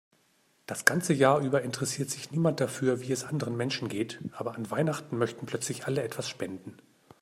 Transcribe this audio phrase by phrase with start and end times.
[0.65, 4.71] Das ganze Jahr über interessiert sich niemand dafür, wie es anderen Menschen geht, aber an
[4.71, 6.75] Weihnachten möchten plötzlich alle etwas spenden.